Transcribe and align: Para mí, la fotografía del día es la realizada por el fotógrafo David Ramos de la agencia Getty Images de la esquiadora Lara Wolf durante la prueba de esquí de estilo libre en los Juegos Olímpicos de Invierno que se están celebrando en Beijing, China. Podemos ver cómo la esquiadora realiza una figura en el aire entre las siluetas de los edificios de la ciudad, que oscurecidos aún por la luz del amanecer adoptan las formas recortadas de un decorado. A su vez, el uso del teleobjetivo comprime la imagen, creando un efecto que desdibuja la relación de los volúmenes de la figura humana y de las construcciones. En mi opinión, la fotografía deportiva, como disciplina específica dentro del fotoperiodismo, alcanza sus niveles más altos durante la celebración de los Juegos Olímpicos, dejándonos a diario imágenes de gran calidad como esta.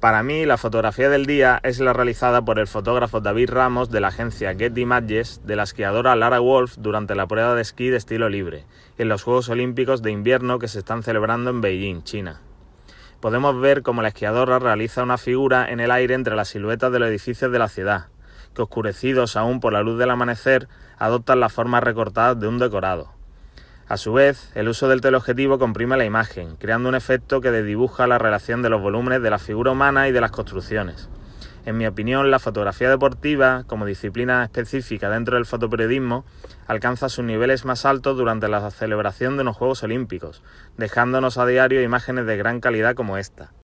Para 0.00 0.22
mí, 0.22 0.46
la 0.46 0.56
fotografía 0.56 1.10
del 1.10 1.26
día 1.26 1.60
es 1.62 1.78
la 1.78 1.92
realizada 1.92 2.42
por 2.42 2.58
el 2.58 2.66
fotógrafo 2.66 3.20
David 3.20 3.50
Ramos 3.50 3.90
de 3.90 4.00
la 4.00 4.08
agencia 4.08 4.54
Getty 4.54 4.80
Images 4.80 5.42
de 5.44 5.56
la 5.56 5.64
esquiadora 5.64 6.16
Lara 6.16 6.38
Wolf 6.38 6.76
durante 6.78 7.14
la 7.14 7.26
prueba 7.26 7.54
de 7.54 7.60
esquí 7.60 7.90
de 7.90 7.98
estilo 7.98 8.30
libre 8.30 8.64
en 8.96 9.10
los 9.10 9.22
Juegos 9.24 9.50
Olímpicos 9.50 10.00
de 10.00 10.10
Invierno 10.10 10.58
que 10.58 10.68
se 10.68 10.78
están 10.78 11.02
celebrando 11.02 11.50
en 11.50 11.60
Beijing, 11.60 12.02
China. 12.02 12.40
Podemos 13.20 13.60
ver 13.60 13.82
cómo 13.82 14.00
la 14.00 14.08
esquiadora 14.08 14.58
realiza 14.58 15.02
una 15.02 15.18
figura 15.18 15.70
en 15.70 15.80
el 15.80 15.90
aire 15.90 16.14
entre 16.14 16.34
las 16.34 16.48
siluetas 16.48 16.90
de 16.90 16.98
los 16.98 17.10
edificios 17.10 17.52
de 17.52 17.58
la 17.58 17.68
ciudad, 17.68 18.06
que 18.54 18.62
oscurecidos 18.62 19.36
aún 19.36 19.60
por 19.60 19.74
la 19.74 19.82
luz 19.82 19.98
del 19.98 20.08
amanecer 20.08 20.66
adoptan 20.96 21.40
las 21.40 21.52
formas 21.52 21.84
recortadas 21.84 22.40
de 22.40 22.48
un 22.48 22.58
decorado. 22.58 23.19
A 23.90 23.96
su 23.96 24.12
vez, 24.12 24.52
el 24.54 24.68
uso 24.68 24.86
del 24.86 25.00
teleobjetivo 25.00 25.58
comprime 25.58 25.96
la 25.96 26.04
imagen, 26.04 26.54
creando 26.54 26.88
un 26.88 26.94
efecto 26.94 27.40
que 27.40 27.50
desdibuja 27.50 28.06
la 28.06 28.18
relación 28.18 28.62
de 28.62 28.70
los 28.70 28.80
volúmenes 28.80 29.20
de 29.20 29.30
la 29.30 29.40
figura 29.40 29.72
humana 29.72 30.06
y 30.06 30.12
de 30.12 30.20
las 30.20 30.30
construcciones. 30.30 31.08
En 31.66 31.76
mi 31.76 31.88
opinión, 31.88 32.30
la 32.30 32.38
fotografía 32.38 32.88
deportiva, 32.88 33.64
como 33.66 33.86
disciplina 33.86 34.44
específica 34.44 35.10
dentro 35.10 35.34
del 35.34 35.44
fotoperiodismo, 35.44 36.24
alcanza 36.68 37.08
sus 37.08 37.24
niveles 37.24 37.64
más 37.64 37.84
altos 37.84 38.16
durante 38.16 38.46
la 38.46 38.70
celebración 38.70 39.36
de 39.36 39.42
los 39.42 39.56
Juegos 39.56 39.82
Olímpicos, 39.82 40.44
dejándonos 40.76 41.36
a 41.36 41.46
diario 41.46 41.82
imágenes 41.82 42.26
de 42.26 42.36
gran 42.36 42.60
calidad 42.60 42.94
como 42.94 43.16
esta. 43.16 43.50